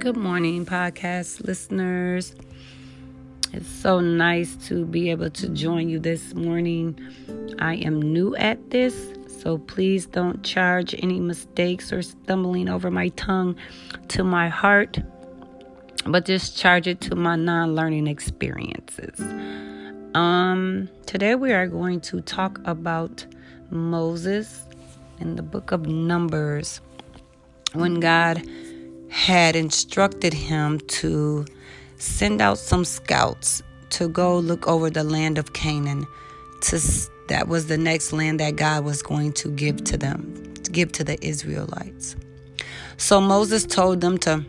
[0.00, 2.34] Good morning, podcast listeners.
[3.52, 6.98] It's so nice to be able to join you this morning.
[7.58, 8.96] I am new at this,
[9.42, 13.56] so please don't charge any mistakes or stumbling over my tongue
[14.08, 14.98] to my heart,
[16.06, 19.20] but just charge it to my non learning experiences.
[20.14, 23.26] Um, today we are going to talk about
[23.68, 24.64] Moses
[25.18, 26.80] in the book of Numbers
[27.74, 28.42] when God
[29.10, 31.44] had instructed him to
[31.96, 36.06] send out some scouts to go look over the land of Canaan
[36.62, 36.80] to
[37.28, 40.92] that was the next land that God was going to give to them to give
[40.92, 42.16] to the Israelites.
[42.96, 44.44] So Moses told them to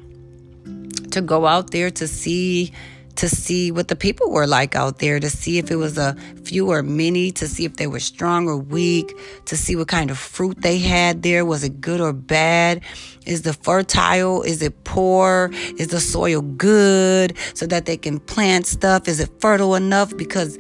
[1.12, 2.72] to go out there to see
[3.18, 6.16] to see what the people were like out there, to see if it was a
[6.44, 10.12] few or many, to see if they were strong or weak, to see what kind
[10.12, 11.46] of fruit they had there.
[11.46, 12.82] Was it good or bad?
[13.26, 14.42] Is the fertile?
[14.44, 15.52] Is it poor?
[15.78, 19.08] Is the soil good so that they can plant stuff?
[19.08, 20.16] Is it fertile enough?
[20.16, 20.58] Because,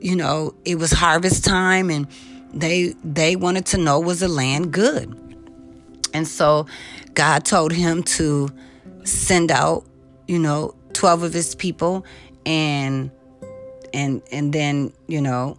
[0.00, 2.06] you know, it was harvest time and
[2.52, 5.16] they they wanted to know was the land good.
[6.12, 6.66] And so
[7.14, 8.48] God told him to
[9.04, 9.84] send out,
[10.26, 12.04] you know, 12 of his people
[12.46, 13.10] and
[13.92, 15.58] and and then you know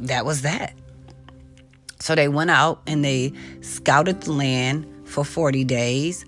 [0.00, 0.74] that was that.
[2.00, 6.24] So they went out and they scouted the land for 40 days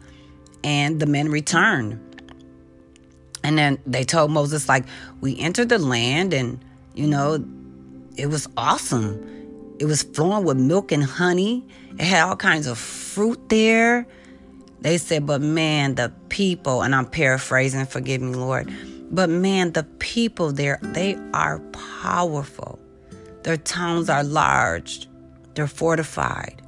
[0.64, 2.06] and the men returned.
[3.44, 4.84] And then they told moses like
[5.20, 6.62] we entered the land and
[6.94, 7.44] you know
[8.16, 9.26] it was awesome.
[9.78, 11.66] It was flowing with milk and honey.
[11.98, 14.06] It had all kinds of fruit there
[14.80, 18.72] they said, but man, the people, and I'm paraphrasing, forgive me, Lord,
[19.10, 21.58] but man, the people there, they are
[22.00, 22.78] powerful.
[23.42, 25.08] Their towns are large,
[25.54, 26.62] they're fortified.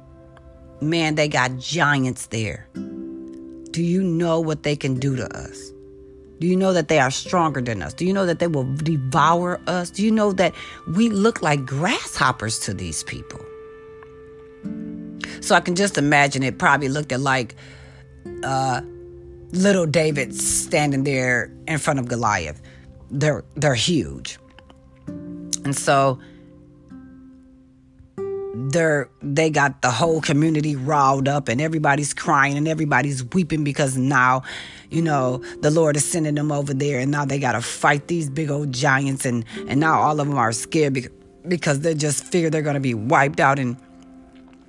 [0.81, 2.67] Man, they got giants there.
[2.73, 5.71] Do you know what they can do to us?
[6.39, 7.93] Do you know that they are stronger than us?
[7.93, 9.89] Do you know that they will devour us?
[9.89, 10.53] Do you know that
[10.93, 13.39] we look like grasshoppers to these people?
[15.39, 17.55] So I can just imagine it probably looked at like
[18.43, 18.81] uh,
[19.51, 22.61] little David standing there in front of Goliath.
[23.11, 24.39] They're they're huge,
[25.07, 26.19] and so
[28.55, 33.97] they're they got the whole community riled up, and everybody's crying and everybody's weeping because
[33.97, 34.43] now,
[34.89, 38.07] you know, the Lord is sending them over there, and now they got to fight
[38.07, 41.09] these big old giants, and and now all of them are scared
[41.47, 43.77] because they just figure they're going to be wiped out and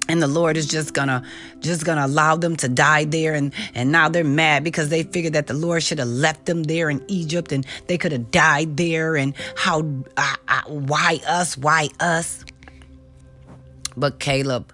[0.08, 1.22] and the lord is just gonna
[1.60, 3.34] just gonna allow them to die there.
[3.34, 6.64] And and now they're mad because they figured that the lord should have left them
[6.64, 9.16] there in egypt and they could have died there.
[9.16, 9.82] And how
[10.66, 11.56] why us?
[11.56, 12.44] Why us?
[13.96, 14.72] But caleb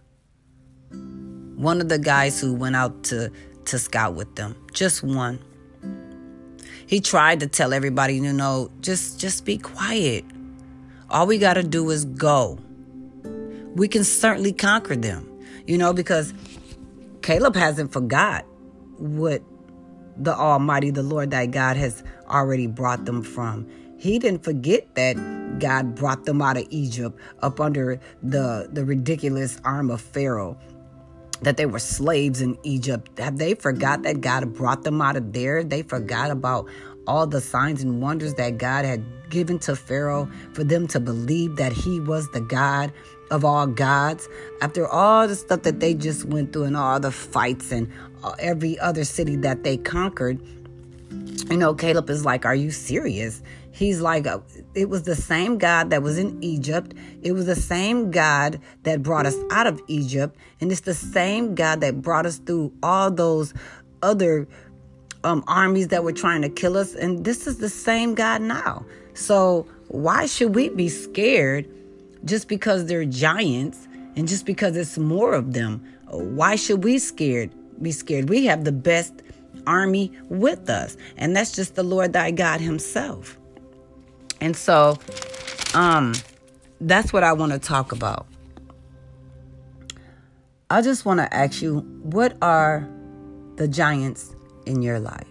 [1.57, 3.31] one of the guys who went out to
[3.67, 5.39] to scout with them just one.
[6.87, 10.25] He tried to tell everybody you know just just be quiet.
[11.09, 12.59] All we got to do is go
[13.75, 15.27] we can certainly conquer them.
[15.67, 16.33] You know, because
[17.23, 18.45] Caleb hasn't forgot
[18.99, 19.43] what
[20.17, 23.67] the Almighty, the Lord thy God, has already brought them from.
[23.99, 25.15] He didn't forget that
[25.59, 30.59] God brought them out of Egypt up under the, the ridiculous arm of Pharaoh,
[31.43, 33.19] that they were slaves in Egypt.
[33.19, 35.63] Have they forgot that God brought them out of there?
[35.63, 36.67] They forgot about
[37.07, 41.57] all the signs and wonders that God had given to Pharaoh for them to believe
[41.57, 42.93] that he was the God
[43.31, 44.29] of all gods.
[44.61, 47.91] After all the stuff that they just went through and all the fights and
[48.39, 50.41] every other city that they conquered,
[51.51, 53.43] you know, Caleb is like, Are you serious?
[53.73, 54.41] He's like, uh,
[54.75, 56.95] It was the same God that was in Egypt.
[57.23, 60.37] It was the same God that brought us out of Egypt.
[60.61, 63.55] And it's the same God that brought us through all those
[64.03, 64.47] other
[65.25, 66.95] um, armies that were trying to kill us.
[66.95, 68.85] And this is the same God now.
[69.15, 71.69] So why should we be scared
[72.25, 75.84] just because they're giants and just because it's more of them?
[76.09, 77.51] Why should we scared
[77.83, 78.28] be scared?
[78.28, 79.22] We have the best
[79.67, 83.39] army with us, and that's just the Lord thy God Himself.
[84.41, 84.99] And so,
[85.75, 86.15] um,
[86.81, 88.27] that's what I want to talk about.
[90.71, 92.89] I just want to ask you, what are
[93.57, 94.34] the giants
[94.66, 95.27] in your life?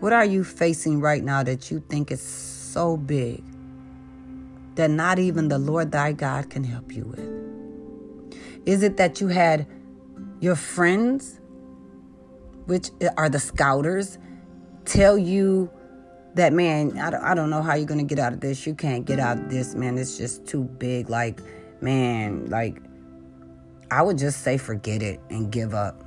[0.00, 3.42] What are you facing right now that you think is so big
[4.80, 8.38] that not even the Lord thy God can help you with?
[8.66, 9.66] Is it that you had
[10.40, 11.38] your friends,
[12.64, 14.18] which are the scouters,
[14.86, 15.70] tell you
[16.34, 18.66] that, man, I don't, know how you're going to get out of this.
[18.66, 19.98] You can't get out of this, man.
[19.98, 21.10] It's just too big.
[21.10, 21.40] Like,
[21.82, 22.80] man, like,
[23.90, 26.04] I would just say forget it and give up.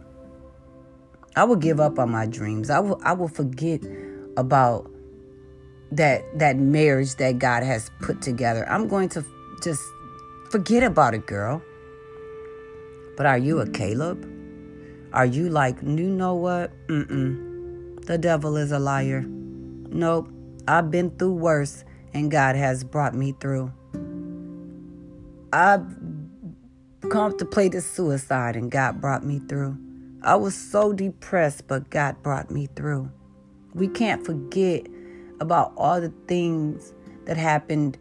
[1.36, 2.70] I will give up on my dreams.
[2.70, 3.82] I will I will forget
[4.38, 4.90] about
[5.98, 8.68] that that marriage that God has put together.
[8.70, 9.26] I'm going to
[9.64, 9.82] just
[10.52, 11.62] forget about it, girl.
[13.16, 14.30] But are you a Caleb?
[15.14, 16.72] Are you like, you know what?
[16.88, 18.06] Mm-mm.
[18.06, 19.24] The devil is a liar.
[19.28, 20.30] Nope.
[20.68, 23.72] I've been through worse and God has brought me through.
[25.52, 25.86] I've
[27.10, 29.78] contemplated suicide and God brought me through.
[30.24, 33.12] I was so depressed, but God brought me through.
[33.74, 34.88] We can't forget
[35.44, 36.94] about all the things
[37.26, 37.98] that happened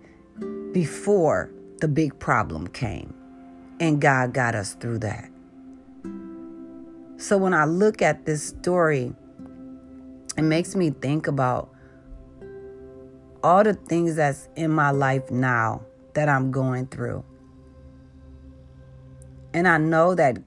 [0.73, 1.51] before
[1.81, 3.13] the big problem came.
[3.81, 5.29] And God got us through that.
[7.17, 9.13] So when I look at this story,
[10.37, 11.69] it makes me think about
[13.43, 15.83] all the things that's in my life now
[16.15, 17.25] that I'm going through.
[19.53, 20.39] And I know that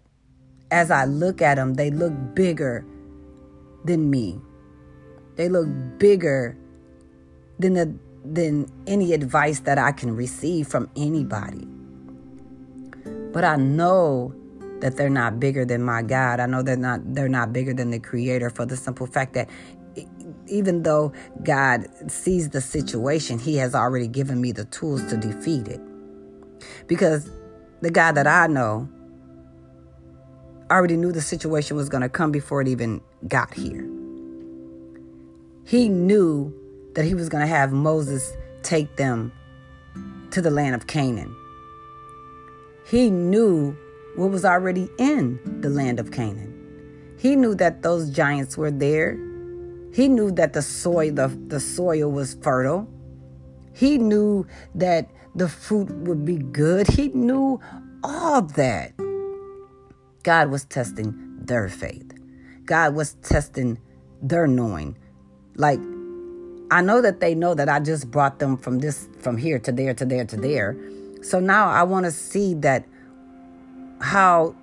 [0.71, 2.85] as I look at them, they look bigger
[3.83, 4.39] than me.
[5.35, 6.57] They look bigger
[7.59, 11.67] than the, than any advice that I can receive from anybody.
[13.31, 14.33] But I know
[14.79, 16.39] that they're not bigger than my God.
[16.39, 19.49] I know they're not they're not bigger than the creator for the simple fact that
[20.47, 21.13] even though
[21.43, 25.81] God sees the situation, he has already given me the tools to defeat it.
[26.87, 27.29] Because
[27.81, 28.89] the God that I know
[30.71, 33.87] already knew the situation was going to come before it even got here.
[35.65, 36.53] He knew
[36.95, 39.31] that he was going to have Moses take them
[40.31, 41.35] to the land of Canaan.
[42.87, 43.77] He knew
[44.15, 46.51] what was already in the land of Canaan.
[47.19, 49.13] He knew that those giants were there.
[49.93, 52.87] He knew that the soil the, the soil was fertile.
[53.73, 54.45] He knew
[54.75, 56.87] that the fruit would be good.
[56.87, 57.59] He knew
[58.03, 58.93] all that.
[60.23, 62.13] God was testing their faith.
[62.65, 63.79] God was testing
[64.21, 64.97] their knowing.
[65.55, 65.79] Like
[66.75, 69.71] I know that they know that I just brought them from this from here to
[69.71, 70.75] there to there to there.
[71.21, 72.85] So now I want to see that
[74.01, 74.53] how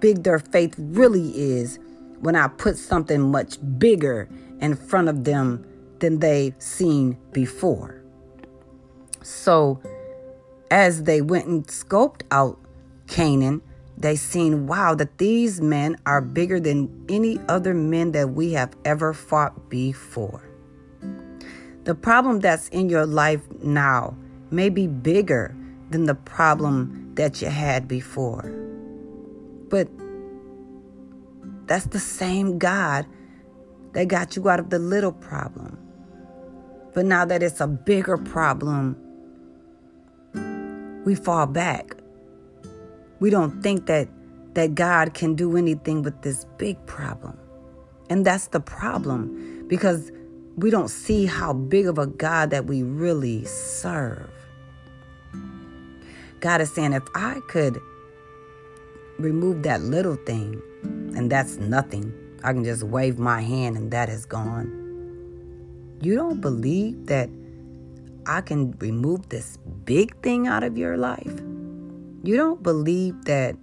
[0.00, 1.78] big their faith really is
[2.18, 4.28] when I put something much bigger
[4.60, 5.64] in front of them
[6.00, 8.02] than they've seen before.
[9.22, 9.80] So,
[10.72, 12.58] as they went and scoped out
[13.06, 13.62] Canaan,
[13.96, 18.74] they seen, wow, that these men are bigger than any other men that we have
[18.84, 20.49] ever fought before.
[21.90, 24.16] The problem that's in your life now
[24.52, 25.56] may be bigger
[25.90, 28.48] than the problem that you had before.
[29.68, 29.88] But
[31.66, 33.06] that's the same God
[33.94, 35.76] that got you out of the little problem.
[36.94, 38.96] But now that it's a bigger problem,
[41.04, 41.96] we fall back.
[43.18, 44.06] We don't think that
[44.54, 47.36] that God can do anything with this big problem.
[48.08, 50.12] And that's the problem because
[50.56, 54.30] we don't see how big of a God that we really serve.
[56.40, 57.80] God is saying, if I could
[59.18, 62.12] remove that little thing, and that's nothing.
[62.42, 64.76] I can just wave my hand and that is gone.
[66.00, 67.28] You don't believe that
[68.26, 71.40] I can remove this big thing out of your life?
[72.22, 73.56] You don't believe that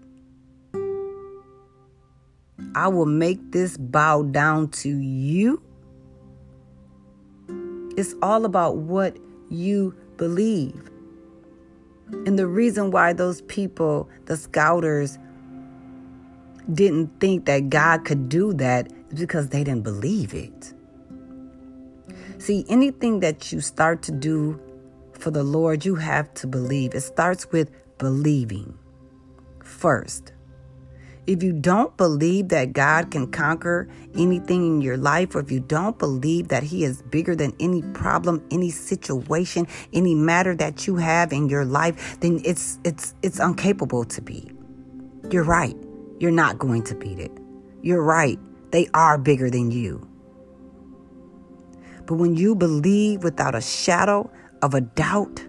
[2.76, 5.62] I will make this bow down to you?
[7.98, 9.18] It's all about what
[9.50, 10.90] you believe.
[12.26, 15.18] And the reason why those people, the scouters,
[16.72, 20.74] didn't think that God could do that is because they didn't believe it.
[22.38, 24.60] See, anything that you start to do
[25.14, 26.94] for the Lord, you have to believe.
[26.94, 28.78] It starts with believing
[29.64, 30.34] first.
[31.28, 35.60] If you don't believe that God can conquer anything in your life, or if you
[35.60, 40.96] don't believe that He is bigger than any problem, any situation, any matter that you
[40.96, 44.50] have in your life, then it's it's it's incapable to be.
[45.30, 45.76] You're right.
[46.20, 47.32] You're not going to beat it.
[47.82, 48.40] You're right.
[48.72, 50.08] They are bigger than you.
[52.06, 54.32] But when you believe without a shadow
[54.62, 55.46] of a doubt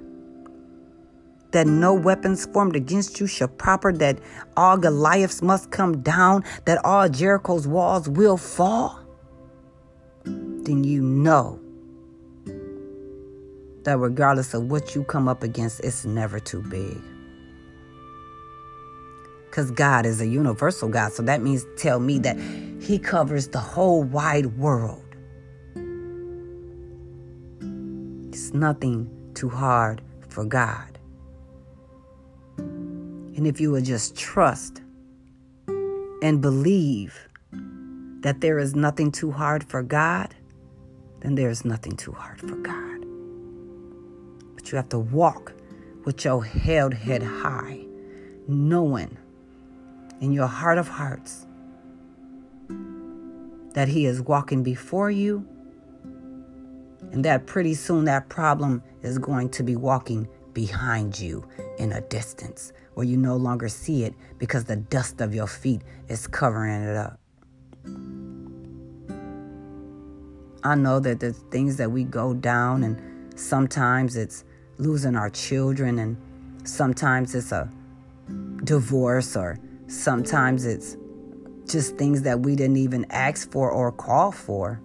[1.53, 4.19] that no weapons formed against you shall prosper, that
[4.57, 9.01] all Goliaths must come down, that all Jericho's walls will fall,
[10.25, 11.59] then you know
[13.85, 17.01] that regardless of what you come up against, it's never too big
[19.59, 21.13] because God is a universal God.
[21.13, 22.39] So that means tell me that
[22.81, 25.03] He covers the whole wide world.
[28.29, 30.98] It's nothing too hard for God.
[33.39, 34.83] And if you would just trust
[36.23, 37.29] and believe
[38.23, 40.35] that there is nothing too hard for God,
[41.21, 43.05] then there is nothing too hard for God.
[44.57, 45.53] But you have to walk
[46.05, 47.87] with your held head high,
[48.49, 49.17] knowing
[50.21, 51.47] in your heart of hearts
[53.75, 55.47] that He is walking before you,
[57.13, 61.47] and that pretty soon that problem is going to be walking behind you
[61.79, 65.83] in a distance where you no longer see it because the dust of your feet
[66.09, 67.21] is covering it up.
[70.65, 74.43] I know that there's things that we go down, and sometimes it's
[74.79, 76.17] losing our children, and
[76.65, 77.71] sometimes it's a
[78.65, 80.97] divorce, or sometimes it's
[81.69, 84.81] just things that we didn't even ask for or call for.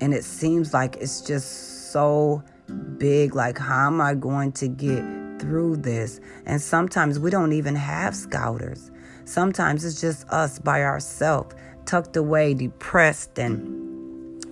[0.00, 2.42] And it seems like it's just so
[2.96, 3.34] big.
[3.34, 6.20] Like, how am I going to get through this?
[6.44, 8.90] And sometimes we don't even have scouters.
[9.24, 13.84] Sometimes it's just us by ourselves, tucked away, depressed, and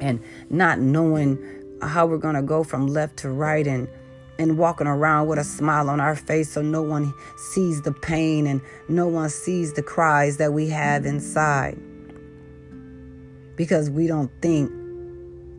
[0.00, 1.38] and not knowing
[1.80, 3.88] how we're gonna go from left to right and
[4.38, 8.46] and walking around with a smile on our face so no one sees the pain
[8.46, 11.78] and no one sees the cries that we have inside.
[13.56, 14.72] Because we don't think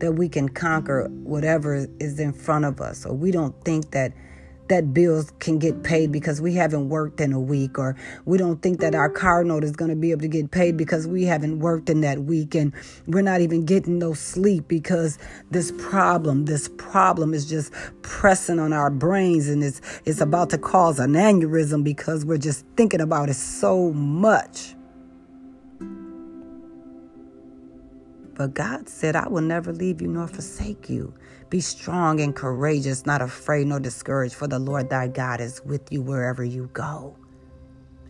[0.00, 4.12] that we can conquer whatever is in front of us, or we don't think that
[4.68, 8.62] that bills can get paid because we haven't worked in a week, or we don't
[8.62, 11.24] think that our car note is going to be able to get paid because we
[11.24, 12.72] haven't worked in that week, and
[13.06, 15.18] we're not even getting no sleep because
[15.50, 20.58] this problem, this problem is just pressing on our brains, and it's it's about to
[20.58, 24.74] cause an aneurysm because we're just thinking about it so much.
[28.36, 31.14] But God said, I will never leave you nor forsake you.
[31.48, 35.92] Be strong and courageous, not afraid nor discouraged, for the Lord thy God is with
[35.92, 37.16] you wherever you go.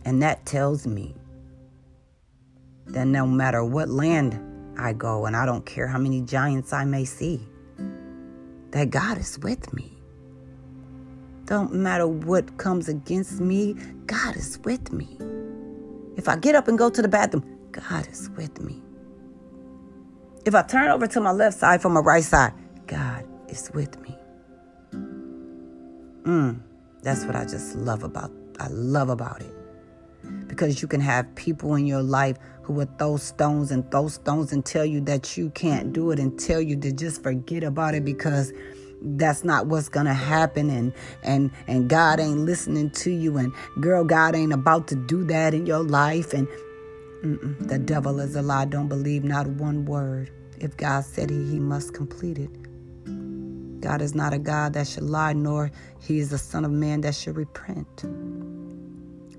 [0.05, 1.15] And that tells me
[2.87, 4.39] that no matter what land
[4.79, 7.47] I go, and I don't care how many giants I may see,
[8.71, 9.93] that God is with me.
[11.45, 13.75] Don't matter what comes against me,
[14.05, 15.17] God is with me.
[16.15, 18.81] If I get up and go to the bathroom, God is with me.
[20.45, 22.53] If I turn over to my left side from my right side,
[22.87, 24.17] God is with me.
[26.23, 26.59] Mm,
[27.03, 28.31] that's what I just love about.
[28.59, 29.53] I love about it.
[30.47, 34.51] Because you can have people in your life who will throw stones and throw stones
[34.51, 37.95] and tell you that you can't do it and tell you to just forget about
[37.95, 38.51] it because
[39.01, 40.91] that's not what's gonna happen and
[41.23, 45.53] and and God ain't listening to you and girl God ain't about to do that
[45.53, 46.47] in your life and.
[47.23, 48.65] The devil is a lie.
[48.65, 50.29] Don't believe not one word.
[50.59, 52.49] If God said he, he must complete it.
[53.79, 57.01] God is not a God that should lie, nor he is the Son of Man
[57.01, 58.05] that should repent.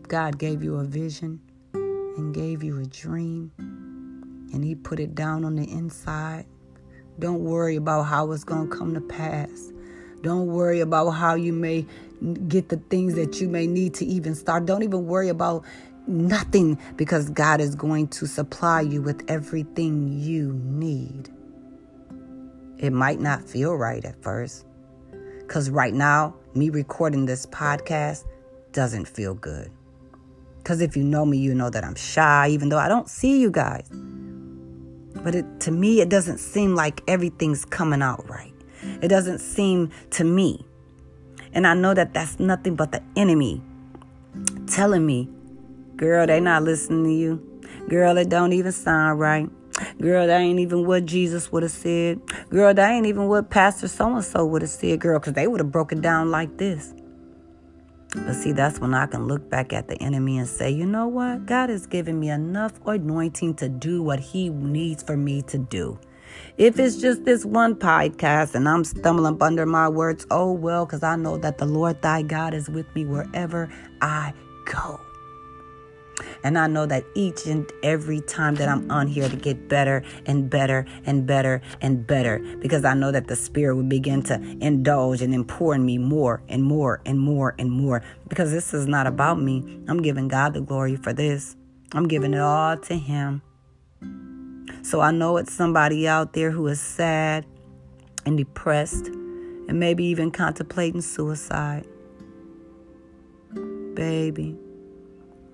[0.08, 1.40] God gave you a vision
[1.72, 6.46] and gave you a dream, and he put it down on the inside.
[7.18, 9.72] Don't worry about how it's going to come to pass.
[10.22, 11.86] Don't worry about how you may
[12.48, 14.66] get the things that you may need to even start.
[14.66, 15.64] Don't even worry about
[16.06, 21.28] nothing because God is going to supply you with everything you need.
[22.78, 24.66] It might not feel right at first
[25.40, 28.24] because right now, me recording this podcast
[28.72, 29.70] doesn't feel good.
[30.58, 33.40] Because if you know me, you know that I'm shy, even though I don't see
[33.40, 33.88] you guys.
[33.90, 38.52] But it, to me, it doesn't seem like everything's coming out right.
[39.02, 40.64] It doesn't seem to me.
[41.52, 43.62] And I know that that's nothing but the enemy
[44.66, 45.28] telling me
[45.98, 47.60] Girl, they not listening to you.
[47.88, 49.50] Girl, it don't even sound right.
[50.00, 52.20] Girl, that ain't even what Jesus would have said.
[52.50, 55.46] Girl, that ain't even what Pastor so and so would have said, girl, because they
[55.46, 56.94] would have broken down like this.
[58.14, 61.06] But see, that's when I can look back at the enemy and say, you know
[61.06, 61.46] what?
[61.46, 65.98] God has given me enough anointing to do what He needs for me to do.
[66.56, 71.02] If it's just this one podcast and I'm stumbling under my words, oh well, because
[71.02, 73.68] I know that the Lord thy God is with me wherever
[74.00, 74.32] I
[74.64, 75.00] go.
[76.44, 80.02] And I know that each and every time that I'm on here to get better
[80.26, 84.34] and better and better and better because I know that the Spirit will begin to
[84.60, 88.86] indulge and pour in me more and more and more and more because this is
[88.86, 89.82] not about me.
[89.88, 91.56] I'm giving God the glory for this.
[91.92, 93.42] I'm giving it all to Him.
[94.82, 97.46] So I know it's somebody out there who is sad
[98.26, 101.86] and depressed and maybe even contemplating suicide.
[103.94, 104.56] Baby.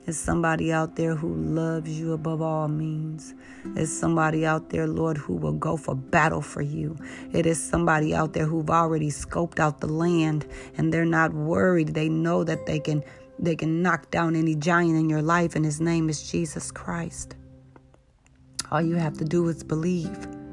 [0.06, 3.34] It's somebody out there who loves you above all means.
[3.74, 6.98] It's somebody out there, Lord, who will go for battle for you.
[7.32, 10.46] It is somebody out there who've already scoped out the land
[10.76, 11.94] and they're not worried.
[11.94, 13.02] They know that they can
[13.38, 17.34] they can knock down any giant in your life and his name is Jesus Christ.
[18.70, 20.43] All you have to do is believe.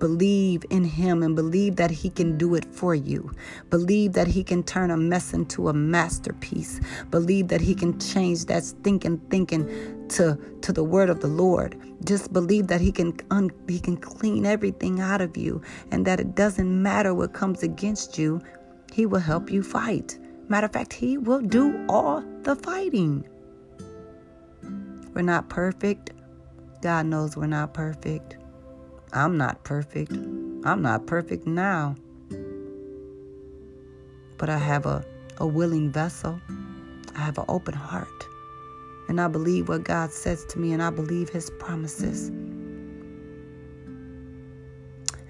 [0.00, 3.30] Believe in Him and believe that He can do it for you.
[3.68, 6.80] Believe that He can turn a mess into a masterpiece.
[7.10, 11.78] Believe that He can change that stinking thinking to, to the word of the Lord.
[12.04, 16.18] Just believe that He can un, He can clean everything out of you and that
[16.18, 18.40] it doesn't matter what comes against you.
[18.92, 20.18] He will help you fight.
[20.48, 23.28] Matter of fact, He will do all the fighting.
[25.12, 26.12] We're not perfect.
[26.80, 28.39] God knows we're not perfect.
[29.12, 30.12] I'm not perfect.
[30.12, 31.96] I'm not perfect now.
[34.38, 35.04] But I have a,
[35.38, 36.40] a willing vessel.
[37.16, 38.08] I have an open heart.
[39.08, 42.30] And I believe what God says to me, and I believe His promises.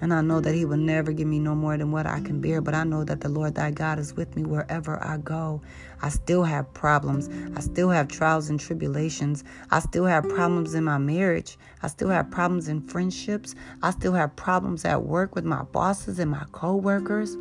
[0.01, 2.41] And I know that He will never give me no more than what I can
[2.41, 2.59] bear.
[2.59, 5.61] But I know that the Lord thy God is with me wherever I go.
[6.01, 7.29] I still have problems.
[7.55, 9.43] I still have trials and tribulations.
[9.69, 11.57] I still have problems in my marriage.
[11.83, 13.53] I still have problems in friendships.
[13.83, 17.37] I still have problems at work with my bosses and my coworkers.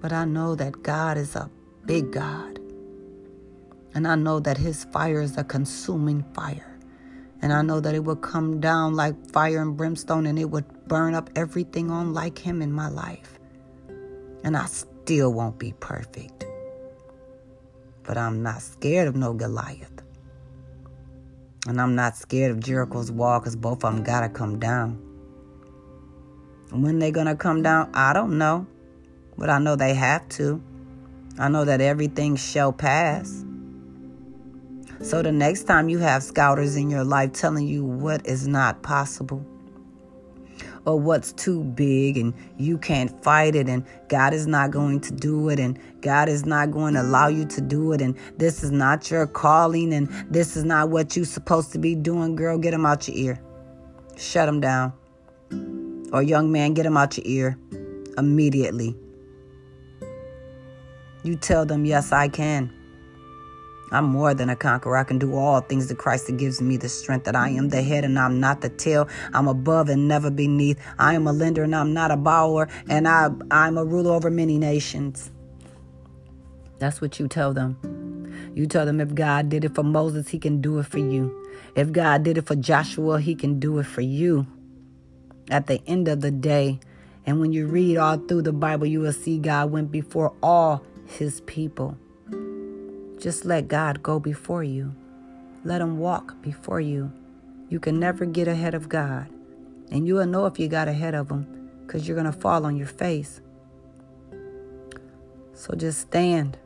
[0.00, 1.50] But I know that God is a
[1.86, 2.60] big God.
[3.94, 6.77] And I know that His fire is a consuming fire.
[7.40, 10.88] And I know that it would come down like fire and brimstone and it would
[10.88, 13.38] burn up everything on like him in my life.
[14.42, 16.44] And I still won't be perfect.
[18.02, 20.02] But I'm not scared of no Goliath.
[21.66, 25.02] And I'm not scared of Jericho's wall because both of them got to come down.
[26.70, 28.66] And when they're going to come down, I don't know.
[29.36, 30.62] But I know they have to.
[31.38, 33.44] I know that everything shall pass.
[35.00, 38.82] So the next time you have scouters in your life telling you what is not
[38.82, 39.46] possible
[40.84, 45.12] or what's too big and you can't fight it and God is not going to
[45.12, 48.64] do it and God is not going to allow you to do it and this
[48.64, 52.58] is not your calling and this is not what you're supposed to be doing, girl,
[52.58, 53.40] get them out your ear.
[54.16, 54.92] Shut them down.
[56.12, 57.58] Or young man, get them out your ear
[58.16, 58.96] immediately.
[61.22, 62.72] You tell them, yes, I can.
[63.90, 64.96] I'm more than a conqueror.
[64.96, 67.70] I can do all things to Christ that gives me the strength that I am
[67.70, 69.08] the head and I'm not the tail.
[69.32, 70.78] I'm above and never beneath.
[70.98, 72.68] I am a lender and I'm not a borrower.
[72.88, 75.30] And I, I'm a ruler over many nations.
[76.78, 77.76] That's what you tell them.
[78.54, 81.46] You tell them if God did it for Moses, he can do it for you.
[81.74, 84.46] If God did it for Joshua, he can do it for you.
[85.50, 86.80] At the end of the day,
[87.24, 90.82] and when you read all through the Bible, you will see God went before all
[91.06, 91.96] his people.
[93.18, 94.94] Just let God go before you.
[95.64, 97.12] Let Him walk before you.
[97.68, 99.28] You can never get ahead of God.
[99.90, 102.64] And you will know if you got ahead of Him because you're going to fall
[102.64, 103.40] on your face.
[105.52, 106.58] So just stand.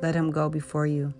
[0.00, 1.12] Let Him go before you.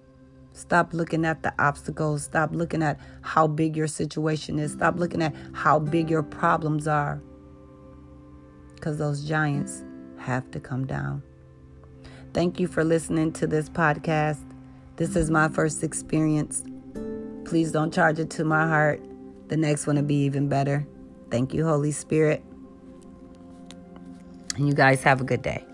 [0.53, 2.23] Stop looking at the obstacles.
[2.23, 4.73] Stop looking at how big your situation is.
[4.73, 7.21] Stop looking at how big your problems are.
[8.75, 9.85] Because those giants
[10.19, 11.23] have to come down.
[12.33, 14.50] Thank you for listening to this podcast.
[15.01, 16.63] This is my first experience.
[17.47, 19.01] Please don't charge it to my heart.
[19.49, 20.87] The next one will be even better.
[21.31, 22.45] Thank you, Holy Spirit.
[24.57, 25.65] And you guys have a good day.